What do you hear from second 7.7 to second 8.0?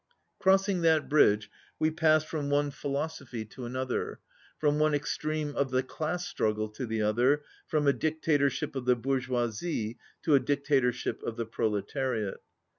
a